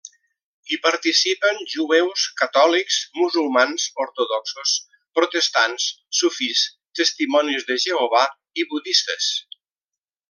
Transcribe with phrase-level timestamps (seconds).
[0.69, 4.73] Hi participen jueus, catòlics, musulmans, ortodoxos,
[5.19, 5.87] protestants,
[6.23, 6.65] sufís,
[7.01, 8.25] testimonis de Jehovà
[8.63, 9.31] i budistes.